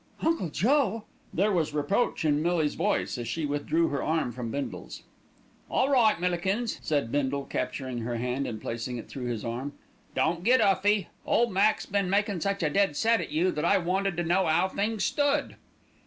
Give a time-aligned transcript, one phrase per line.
[0.23, 5.03] "Uncle Joe!" There was reproach in Millie's voice as she withdrew her arm from Bindle's.
[5.69, 9.73] "All right, Millikins," said Bindle, capturing her hand and placing it through his arm,
[10.15, 11.09] "don't get 'uffy.
[11.23, 14.47] Ole Mac's been makin' such a dead set at you, that I wanted to know
[14.47, 15.55] 'ow things stood."